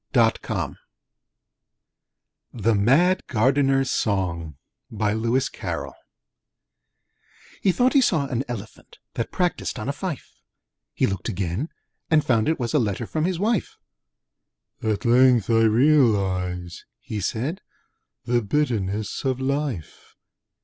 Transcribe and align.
(Poem 0.13 0.31
#265) 0.49 0.75
The 2.55 2.73
Mad 2.73 3.27
Gardener's 3.27 3.91
Song 3.91 4.57
He 4.91 5.01
thought 7.71 7.93
he 7.93 8.01
saw 8.01 8.25
an 8.25 8.43
Elephant, 8.47 8.97
That 9.13 9.31
practised 9.31 9.77
on 9.77 9.87
a 9.87 9.93
fife: 9.93 10.41
He 10.95 11.05
looked 11.05 11.29
again, 11.29 11.69
and 12.09 12.25
found 12.25 12.49
it 12.49 12.59
was 12.59 12.73
A 12.73 12.79
letter 12.79 13.05
from 13.05 13.25
his 13.25 13.37
wife. 13.37 13.77
'At 14.81 15.05
length 15.05 15.51
I 15.51 15.65
realise,' 15.65 16.83
he 16.99 17.19
said, 17.21 17.61
The 18.25 18.41
bitterness 18.41 19.23
of 19.23 19.39
Life!' 19.39 20.15